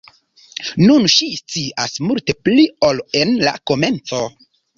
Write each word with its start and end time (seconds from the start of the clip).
Nun 0.85 1.03
ŝi 1.15 1.27
scias 1.39 1.99
multe 2.07 2.35
pli 2.49 2.65
ol 2.89 3.03
en 3.21 3.37
la 3.45 3.55
komenco. 3.73 4.25